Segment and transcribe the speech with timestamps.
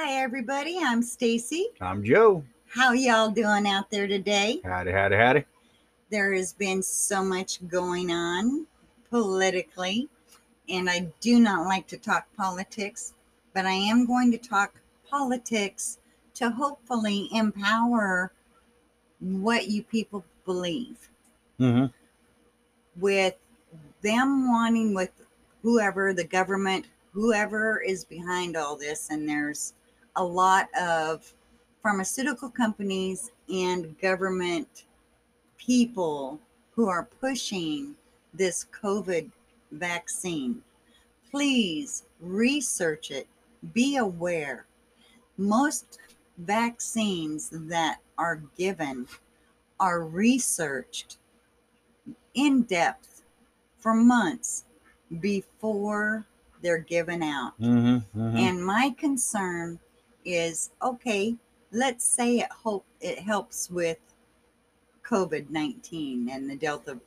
[0.00, 1.70] Hi everybody, I'm Stacy.
[1.80, 2.44] I'm Joe.
[2.68, 4.60] How y'all doing out there today?
[4.64, 5.44] Howdy, howdy, howdy.
[6.08, 8.64] There has been so much going on
[9.10, 10.08] politically,
[10.68, 13.14] and I do not like to talk politics,
[13.54, 14.80] but I am going to talk
[15.10, 15.98] politics
[16.34, 18.30] to hopefully empower
[19.18, 21.08] what you people believe.
[21.58, 21.86] Mm-hmm.
[23.00, 23.34] With
[24.02, 25.10] them wanting, with
[25.64, 29.74] whoever the government, whoever is behind all this, and there's
[30.18, 31.32] a lot of
[31.80, 34.84] pharmaceutical companies and government
[35.56, 36.40] people
[36.72, 37.94] who are pushing
[38.34, 39.30] this COVID
[39.70, 40.60] vaccine.
[41.30, 43.28] Please research it,
[43.72, 44.66] be aware.
[45.36, 45.98] Most
[46.38, 49.06] vaccines that are given
[49.78, 51.18] are researched
[52.34, 53.22] in depth
[53.78, 54.64] for months
[55.20, 56.26] before
[56.60, 57.52] they're given out.
[57.60, 58.20] Mm-hmm.
[58.20, 58.36] mm-hmm.
[58.36, 59.78] And my concern
[60.28, 61.36] is okay,
[61.72, 63.98] let's say it hope it helps with
[65.04, 66.98] COVID 19 and the Delta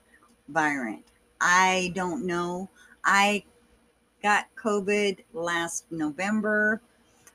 [0.50, 1.06] variant.
[1.40, 2.70] I don't know.
[3.04, 3.44] I
[4.22, 6.82] got COVID last November.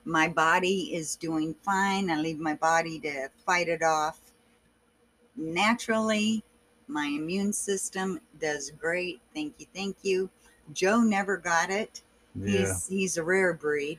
[0.04, 2.10] My body is doing fine.
[2.10, 4.20] I leave my body to fight it off
[5.36, 6.44] naturally.
[6.88, 9.20] My immune system does great.
[9.34, 9.66] Thank you.
[9.74, 10.30] Thank you.
[10.72, 12.02] Joe never got it.
[12.34, 12.58] yeah.
[12.58, 13.98] He's he's a rare breed.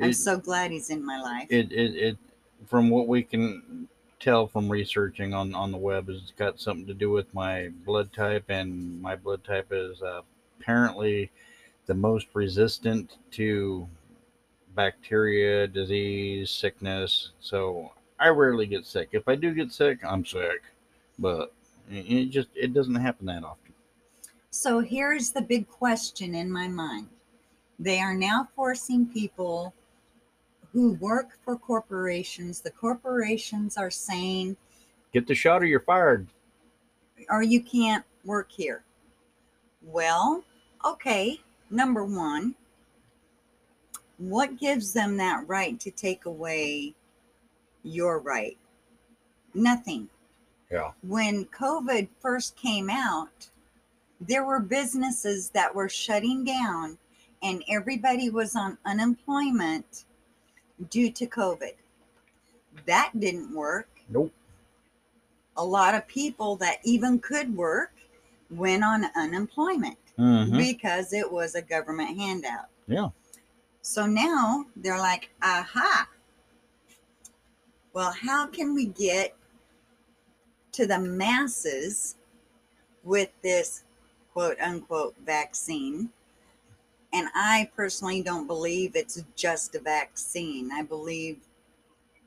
[0.00, 1.48] I'm It- so glad he's in my life.
[1.50, 2.18] it, it, it,
[2.66, 3.88] from what we can
[4.20, 7.68] tell from researching on, on the web, is it's got something to do with my
[7.84, 10.22] blood type, and my blood type is uh,
[10.60, 11.30] apparently
[11.86, 13.88] the most resistant to
[14.74, 17.32] bacteria, disease, sickness.
[17.40, 19.10] So I rarely get sick.
[19.12, 20.62] If I do get sick, I'm sick,
[21.18, 21.52] but
[21.90, 23.74] it it just it doesn't happen that often.
[24.50, 27.08] So here's the big question in my mind.
[27.78, 29.74] They are now forcing people
[30.74, 32.60] who work for corporations.
[32.60, 34.56] The corporations are saying,
[35.12, 36.26] Get the shot or you're fired.
[37.30, 38.82] or you can't work here.
[39.82, 40.42] Well,
[40.84, 41.40] okay,
[41.70, 42.56] number one,
[44.18, 46.94] what gives them that right to take away
[47.84, 48.58] your right?
[49.54, 50.08] Nothing.
[50.72, 50.90] Yeah.
[51.02, 53.48] When COVID first came out,
[54.20, 56.98] there were businesses that were shutting down
[57.42, 60.06] and everybody was on unemployment
[60.90, 61.72] due to COVID.
[62.86, 64.32] That didn't work Nope.
[65.56, 67.92] a lot of people that even could work
[68.50, 70.56] went on unemployment Mm-hmm.
[70.56, 72.66] because it was a government handout.
[72.86, 73.08] Yeah.
[73.82, 76.08] So now they're like, aha.
[77.92, 79.34] Well, how can we get
[80.70, 82.14] to the masses
[83.02, 83.82] with this
[84.32, 86.10] quote unquote vaccine?
[87.14, 90.72] And I personally don't believe it's just a vaccine.
[90.72, 91.38] I believe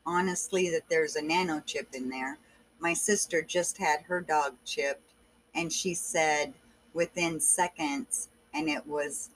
[0.06, 2.38] honestly that there's a nanochip in there.
[2.80, 5.14] My sister just had her dog chipped,
[5.54, 6.54] and she said
[6.94, 9.30] within seconds, and it was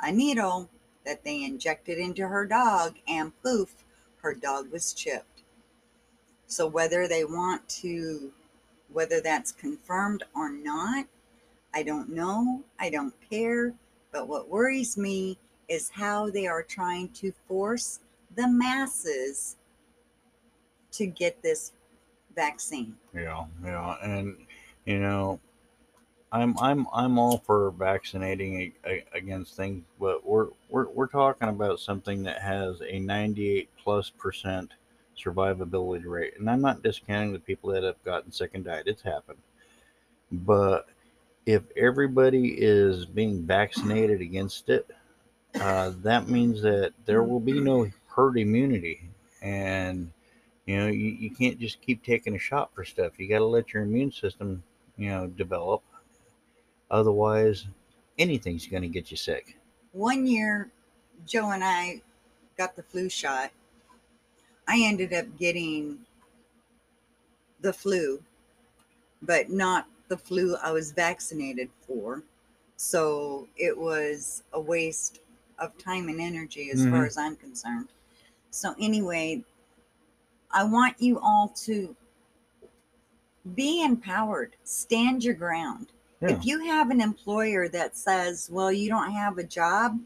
[0.00, 0.68] a needle
[1.06, 3.84] that they injected into her dog, and poof,
[4.22, 5.44] her dog was chipped.
[6.48, 8.32] So, whether they want to,
[8.92, 11.06] whether that's confirmed or not,
[11.72, 12.64] I don't know.
[12.80, 13.74] I don't care.
[14.12, 18.00] But what worries me is how they are trying to force
[18.36, 19.56] the masses
[20.92, 21.72] to get this
[22.36, 22.94] vaccine.
[23.14, 24.36] Yeah, yeah, and
[24.84, 25.40] you know,
[26.30, 28.72] I'm I'm I'm all for vaccinating
[29.14, 34.72] against things, but we're we're we're talking about something that has a 98 plus percent
[35.16, 38.84] survivability rate, and I'm not discounting the people that have gotten sick and died.
[38.86, 39.40] It's happened,
[40.30, 40.88] but
[41.46, 44.88] if everybody is being vaccinated against it,
[45.60, 49.10] uh, that means that there will be no herd immunity,
[49.42, 50.10] and
[50.66, 53.18] you know, you, you can't just keep taking a shot for stuff.
[53.18, 54.62] You got to let your immune system,
[54.96, 55.82] you know, develop.
[56.90, 57.66] Otherwise,
[58.18, 59.56] anything's going to get you sick.
[59.92, 60.70] One year,
[61.26, 62.02] Joe and I
[62.56, 63.50] got the flu shot.
[64.68, 65.98] I ended up getting
[67.60, 68.22] the flu,
[69.20, 72.22] but not the flu I was vaccinated for.
[72.76, 75.20] So it was a waste
[75.58, 77.06] of time and energy as far Mhm.
[77.06, 77.88] as I'm concerned.
[78.50, 79.42] So, anyway,
[80.50, 81.96] I want you all to
[83.54, 85.86] be empowered, stand your ground.
[86.20, 86.32] Yeah.
[86.32, 89.98] If you have an employer that says, well, you don't have a job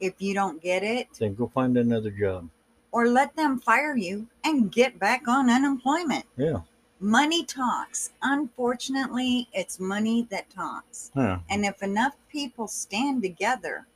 [0.00, 2.48] if you don't get it, Then go find another job.
[2.92, 6.24] or let them fire you and get back on unemployment.
[6.38, 6.60] Yeah.
[7.04, 8.12] Money talks.
[8.22, 11.12] Unfortunately, it's money that talks.
[11.16, 11.40] Yeah.
[11.50, 13.86] And if enough people stand together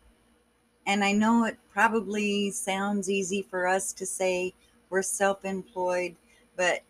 [0.86, 4.54] And I know it probably sounds easy for us to say
[4.90, 6.16] we're self employed,
[6.56, 6.82] but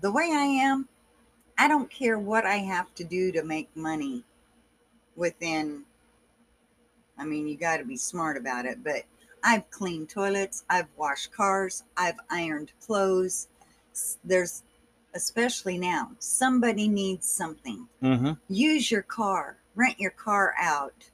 [0.00, 0.88] the way I am,
[1.58, 4.24] I don't care what I have to do to make money
[5.16, 5.84] within.
[7.18, 9.04] I mean, you got to be smart about it, but
[9.44, 13.48] I've cleaned toilets, I've washed cars, I've ironed clothes.
[14.24, 14.62] There's,
[15.14, 17.86] especially now, somebody needs something.
[18.02, 18.32] Mm-hmm.
[18.48, 21.10] Use your car, rent your car out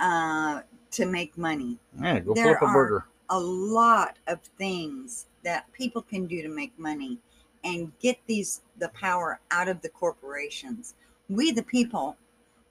[0.00, 0.62] uh,
[0.92, 1.78] to make money.
[2.00, 3.06] Yeah, go There flip a are- burger.
[3.28, 7.18] A lot of things that people can do to make money
[7.64, 10.94] and get these the power out of the corporations.
[11.28, 12.16] We, the people,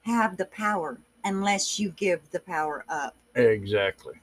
[0.04, 3.16] have the power unless you give the power up.
[3.36, 4.14] Exactly.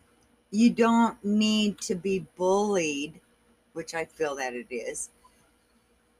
[0.51, 3.21] You don't need to be bullied,
[3.73, 5.11] which I feel that it is,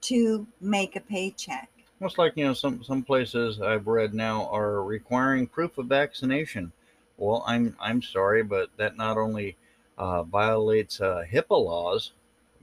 [0.01, 1.69] to make a paycheck.
[2.01, 6.71] Almost like you know, some some places I've read now are requiring proof of vaccination.
[7.17, 9.55] Well, I'm I'm sorry, but that not only
[9.97, 12.11] uh, violates uh, HIPAA laws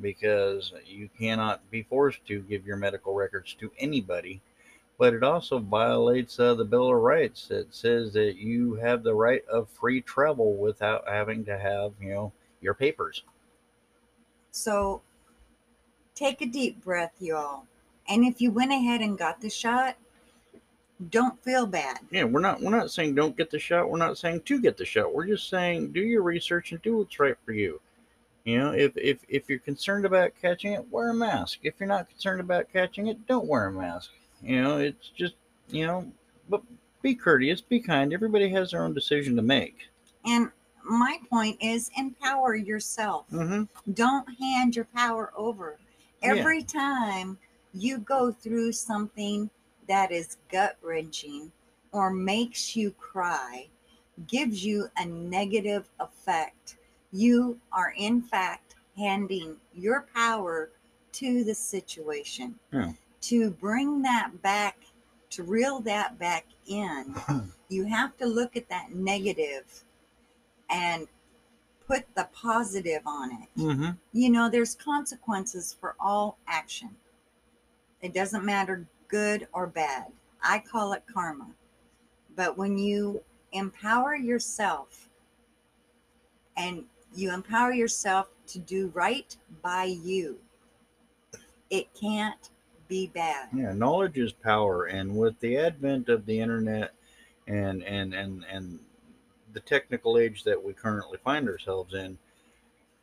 [0.00, 4.40] because you cannot be forced to give your medical records to anybody,
[4.98, 9.14] but it also violates uh, the Bill of Rights that says that you have the
[9.14, 13.22] right of free travel without having to have you know your papers.
[14.50, 15.02] So
[16.14, 17.64] take a deep breath, y'all.
[18.08, 19.96] And if you went ahead and got the shot,
[21.08, 22.00] don't feel bad.
[22.10, 23.88] Yeah, we're not we're not saying don't get the shot.
[23.88, 25.14] We're not saying to get the shot.
[25.14, 27.80] We're just saying do your research and do what's right for you.
[28.44, 31.60] You know, if if if you're concerned about catching it, wear a mask.
[31.62, 34.10] If you're not concerned about catching it, don't wear a mask.
[34.42, 35.34] You know, it's just
[35.68, 36.10] you know,
[36.48, 36.62] but
[37.02, 38.12] be courteous, be kind.
[38.12, 39.88] Everybody has their own decision to make.
[40.26, 40.50] And
[40.84, 43.26] my point is empower yourself.
[43.30, 43.92] Mm-hmm.
[43.92, 45.78] Don't hand your power over.
[46.22, 46.34] Yeah.
[46.34, 47.38] Every time
[47.72, 49.50] you go through something
[49.88, 51.50] that is gut wrenching
[51.92, 53.68] or makes you cry,
[54.26, 56.76] gives you a negative effect,
[57.12, 60.70] you are in fact handing your power
[61.12, 62.54] to the situation.
[62.72, 62.92] Yeah.
[63.22, 64.78] To bring that back,
[65.30, 67.14] to reel that back in,
[67.68, 69.84] you have to look at that negative
[70.70, 71.06] and
[71.86, 73.90] put the positive on it Mm-hmm.
[74.12, 76.90] you know, there's consequences for all action.
[78.00, 80.06] It doesn't matter good or bad.
[80.42, 81.48] I call it karma.
[82.36, 83.22] But when you
[83.52, 85.08] empower yourself
[86.56, 86.84] and
[87.14, 90.38] you empower yourself to do right by you,
[91.70, 92.50] it can't
[92.88, 93.48] be bad.
[93.52, 96.92] Yeah, knowledge is power, and with the advent of the internet
[97.46, 98.78] and and and and
[99.52, 102.18] the technical age that we currently find ourselves in,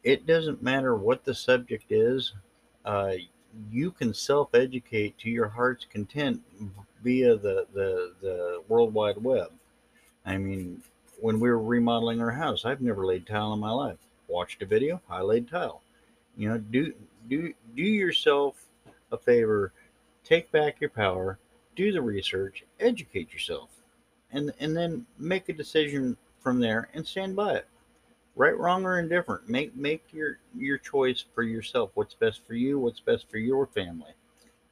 [0.03, 2.33] it doesn't matter what the subject is.
[2.85, 3.13] Uh,
[3.71, 6.41] you can self-educate to your heart's content
[7.03, 9.51] via the the the World Wide Web.
[10.25, 10.81] I mean,
[11.19, 13.97] when we were remodeling our house, I've never laid tile in my life.
[14.27, 15.81] Watched a video, I laid tile.
[16.35, 16.93] You know, do
[17.29, 18.55] do do yourself
[19.11, 19.71] a favor
[20.27, 21.39] take back your power,
[21.75, 23.69] do the research, educate yourself,
[24.31, 26.17] and and then make a decision
[26.47, 27.67] from there and stand by it.
[28.37, 29.49] Right, wrong, or indifferent.
[29.49, 31.91] Make make your your choice for yourself.
[31.95, 32.79] What's best for you?
[32.79, 34.11] What's best for your family?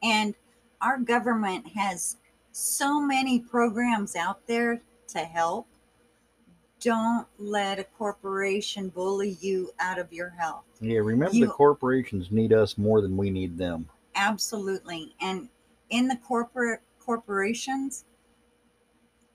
[0.02, 0.36] And
[0.80, 2.16] our government has
[2.54, 5.68] so many programs out there to help.
[6.80, 10.64] Don't let a corporation bully you out of your health.
[10.80, 13.90] Yeah, remember You- the corporations need us more than we need them.
[14.16, 15.14] Absolutely.
[15.20, 15.50] And
[15.90, 18.06] in the corporate corporations,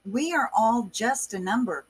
[0.06, 1.84] we are all just a number.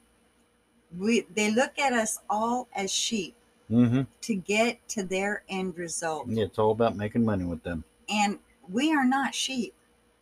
[0.98, 3.36] We they look at us all as sheep
[3.70, 4.02] Mm-hmm.
[4.22, 6.26] to get to their end result.
[6.28, 7.84] It's all about making money with them.
[8.08, 9.74] And we are not sheep.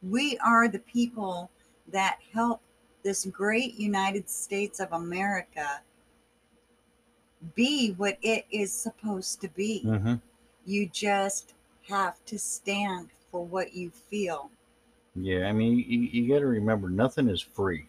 [0.02, 1.50] We are the people
[1.90, 2.60] that help
[3.02, 5.80] this great United States of America
[7.54, 9.82] be what it is supposed to be.
[9.86, 10.16] Mm-hmm.
[10.66, 11.54] You just
[11.88, 14.50] have to stand for what you feel.
[15.16, 17.86] Yeah, I mean, you, you got to remember, nothing is free.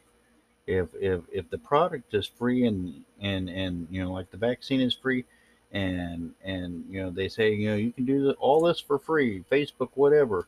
[0.69, 4.81] If if if the product is free and and and you know, like the vaccine
[4.81, 5.25] is free,
[5.71, 9.43] and and you know they say you know you can do all this for free,
[9.51, 10.47] Facebook, whatever.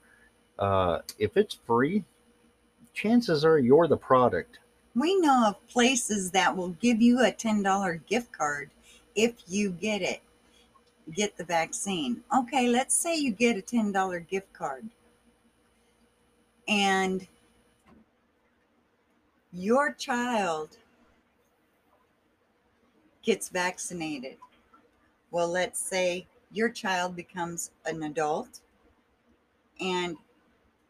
[0.60, 2.04] Uh, if it's free,
[2.94, 4.60] chances are you're the product.
[4.94, 8.70] We know of places that will give you a $10 gift card
[9.16, 10.22] if you get it,
[11.14, 12.22] get the vaccine.
[12.38, 14.86] Okay, let's say you get a $10 gift card
[16.68, 17.28] and
[19.54, 20.78] your child
[23.24, 24.38] gets vaccinated.
[25.30, 28.60] Well, let's say your child becomes an adult
[29.80, 30.18] and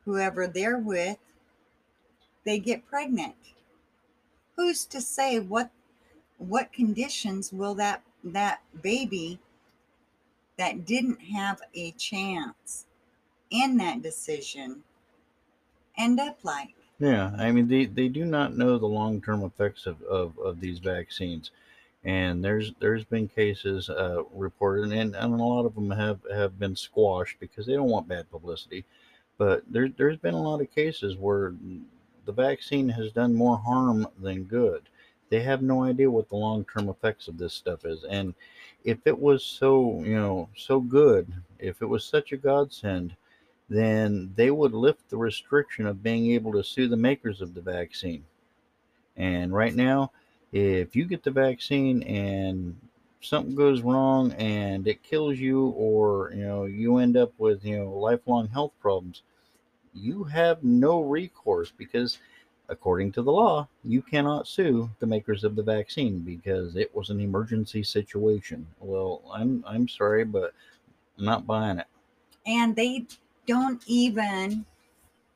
[0.06, 1.18] whoever they're with,
[2.44, 3.36] they get pregnant
[4.56, 5.72] who's to say what
[6.38, 9.40] what conditions will that that baby
[10.58, 12.86] that didn't have a chance
[13.50, 14.84] in that decision
[15.98, 16.76] end up like?
[17.02, 20.62] Yeah, I mean they, they do not know the long term effects of, of, of
[20.62, 21.52] these vaccines,
[22.04, 26.60] and there's there's been cases uh, reported, and, and a lot of them have, have
[26.60, 28.86] been squashed because they don't want bad publicity.
[29.38, 31.54] But there there's been a lot of cases where
[32.26, 34.84] the vaccine has done more harm than good.
[35.30, 38.36] They have no idea what the long term effects of this stuff is, and
[38.84, 43.16] if it was so you know so good, if it was such a godsend,
[43.72, 47.62] then they would lift the restriction of being able to sue the makers of the
[47.62, 48.26] vaccine.
[49.16, 50.12] And right now,
[50.52, 52.78] if you get the vaccine and
[53.22, 57.78] something goes wrong and it kills you or you know you end up with you
[57.78, 59.22] know lifelong health problems
[59.94, 62.18] you have no recourse because
[62.68, 67.12] according to the law you cannot sue the makers of the vaccine because it was
[67.12, 70.52] an emergency situation well i'm i'm sorry but
[71.20, 71.88] i'm not buying it
[72.48, 73.06] and they
[73.52, 74.66] don't even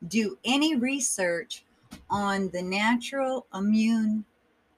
[0.08, 1.66] do any research
[2.10, 4.24] on the natural immune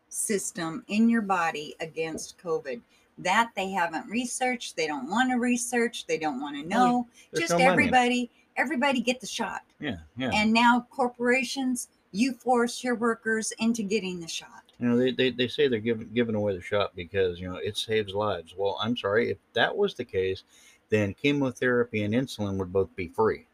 [0.10, 2.82] system in your body against COVID.
[3.20, 4.76] That they haven't researched.
[4.76, 6.08] They don't want to research.
[6.08, 7.08] They don't want to oh, know.
[7.32, 9.62] There's Just no everybody, everybody get the shot.
[9.80, 14.64] yeah yeah And now corporations, you force your workers into getting the shot.
[14.80, 17.58] You know, they, they, they say they're giving giving away the shot because you know
[17.58, 18.56] it saves lives.
[18.58, 20.44] Well, I'm sorry if that was the case,
[20.90, 23.48] then chemotherapy and insulin would both be free,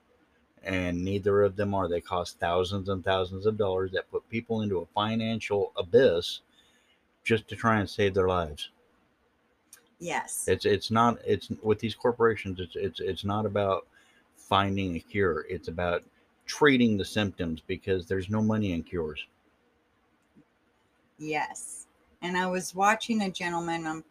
[0.64, 1.88] and neither of them are.
[1.88, 6.42] They cost thousands and thousands of dollars that put people into a financial abyss
[7.24, 8.70] just to try and save their lives.
[10.00, 10.46] Yes.
[10.48, 12.60] It's it's not it's with these corporations.
[12.60, 13.88] It's it's it's not about
[14.36, 15.46] finding a cure.
[15.50, 16.04] It's about
[16.46, 19.26] treating the symptoms because there's no money in cures.
[21.18, 21.88] Yes.
[22.22, 24.04] And I was watching a gentleman, um,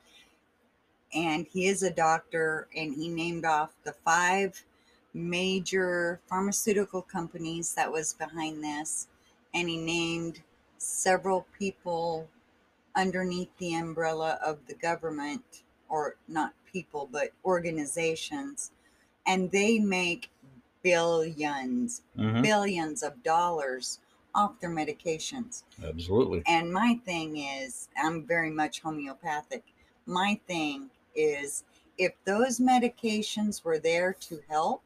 [1.15, 4.65] and he is a doctor, and he named off the five
[5.15, 9.09] major pharmaceutical companies that was behind this,
[9.55, 10.43] and he named
[10.79, 12.29] several people
[12.95, 18.73] underneath the umbrella of the government, or not people, but organizations,
[19.27, 20.31] and they make
[20.83, 22.43] billions, Mhm.
[22.43, 24.01] billions of dollars
[24.35, 25.63] off their medications.
[25.83, 26.43] Absolutely.
[26.47, 29.65] And my thing is, I'm very much homeopathic.
[30.07, 31.65] My thing is,
[31.99, 34.83] if those medications were there to help,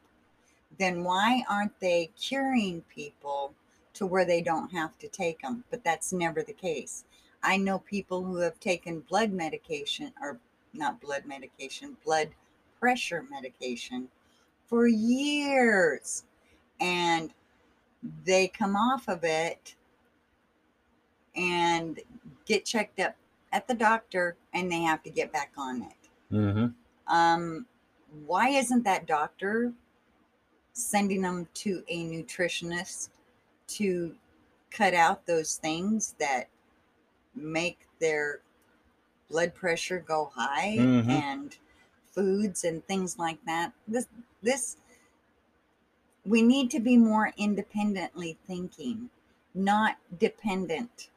[0.77, 3.53] then why aren't they curing people
[3.93, 5.63] to where they don't have to take them?
[5.71, 7.05] But that's never the case.
[7.43, 10.39] I know people who have taken blood medication, or
[10.73, 12.29] not blood medication, blood
[12.79, 14.07] pressure medication
[14.67, 16.23] for years.
[16.79, 17.33] And
[18.25, 19.75] they come off of it
[21.35, 21.99] and
[22.45, 23.15] get checked up
[23.51, 25.96] at the doctor and they have to get back on it.
[26.31, 26.67] Mm-hmm.
[27.13, 27.65] Um,
[28.25, 29.73] why isn't that doctor
[30.73, 33.09] sending them to a nutritionist
[33.67, 34.15] to
[34.71, 36.47] cut out those things that
[37.35, 38.41] make their
[39.29, 41.09] blood pressure go high Mhm.
[41.09, 41.57] and
[42.11, 43.73] foods and things like that?
[43.87, 44.07] This
[44.41, 44.77] this
[46.25, 49.09] we need to be more independently thinking,
[49.53, 51.09] not dependent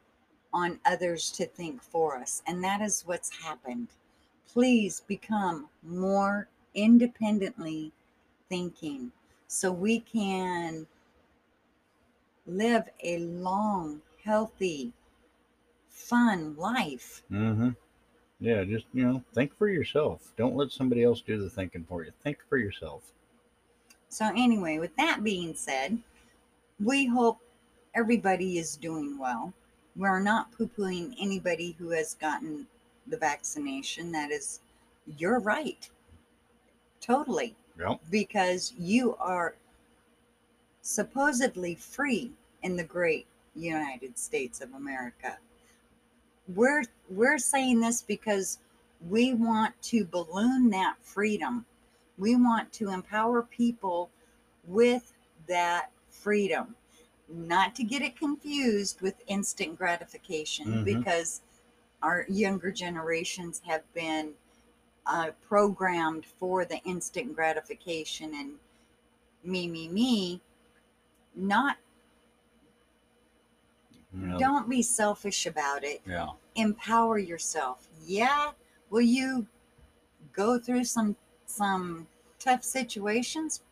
[0.52, 2.42] on others to think for us.
[2.46, 3.88] And that is what's happened.
[4.52, 7.92] Please become more independently
[8.48, 9.12] thinking
[9.46, 10.86] so we can
[12.46, 14.92] live a long, healthy,
[15.88, 17.22] fun life.
[17.30, 17.70] Mm-hmm.
[18.40, 20.32] Yeah, just you know, think for yourself.
[20.36, 22.10] Don't let somebody else do the thinking for you.
[22.22, 23.12] Think for yourself.
[24.08, 25.98] So, anyway, with that being said,
[26.82, 27.38] we hope
[27.94, 29.52] everybody is doing well.
[29.94, 32.66] We're not poo pooing anybody who has gotten
[33.10, 34.12] the vaccination.
[34.12, 34.60] That is
[35.18, 35.88] your right.
[37.00, 37.56] Totally.
[37.78, 38.00] Yep.
[38.10, 39.54] Because you are
[40.82, 45.38] supposedly free in the great United States of America.
[46.54, 48.58] We're we're saying this because
[49.08, 51.64] we want to balloon that freedom.
[52.18, 54.10] We want to empower people
[54.66, 55.12] with
[55.48, 56.74] that freedom.
[57.28, 60.84] Not to get it confused with instant gratification Mhm.
[60.84, 61.40] because
[62.02, 64.32] our younger generations have been
[65.06, 68.52] uh, programmed for the instant gratification and
[69.44, 70.40] me, me, me.
[71.34, 71.76] Not,
[74.12, 76.02] know, don't be selfish about it.
[76.06, 76.30] Yeah.
[76.56, 77.86] Empower yourself.
[78.04, 78.50] Yeah,
[78.90, 79.46] will you
[80.32, 81.16] go through some
[81.46, 83.62] some tough situations?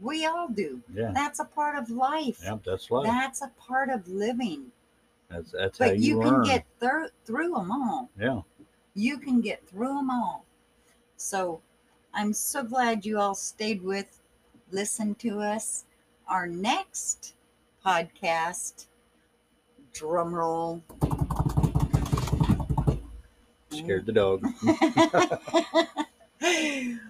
[0.00, 0.82] We all do.
[0.92, 1.12] Yeah.
[1.14, 2.40] That's a part of life.
[2.42, 2.64] Yep.
[2.64, 3.06] That's life.
[3.06, 4.72] That's a part of living.
[5.30, 6.44] That's that's how but you, you, can learn.
[6.44, 8.10] get through through them all.
[8.18, 8.40] yeah.
[8.94, 10.44] You can get through them all.
[11.16, 11.60] So
[12.12, 14.20] I'm so glad you all stayed with,
[14.70, 15.84] listen to us.
[16.26, 17.34] Our next
[17.84, 18.86] podcast,
[19.92, 20.82] drum roll.
[23.70, 24.44] Scared the dog.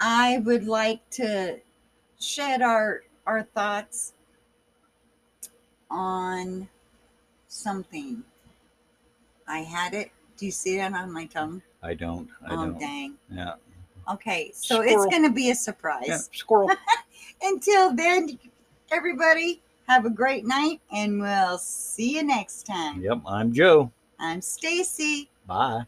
[0.00, 1.60] I would like to
[2.18, 4.14] shed our our thoughts
[5.90, 6.68] on
[7.50, 8.22] something.
[9.46, 10.10] I had it.
[10.36, 11.60] Do you see that on my tongue?
[11.82, 12.28] I don't.
[12.46, 12.80] I oh don't.
[12.80, 13.14] dang.
[13.30, 13.54] Yeah.
[14.10, 16.04] Okay, so it's going to be a surprise.
[16.06, 16.18] Yeah.
[16.32, 16.70] Squirrel.
[17.42, 18.38] Until then,
[18.90, 23.02] everybody have a great night, and we'll see you next time.
[23.02, 23.20] yep.
[23.26, 23.92] I'm Joe.
[24.18, 25.28] I'm Stacy.
[25.46, 25.84] Bye.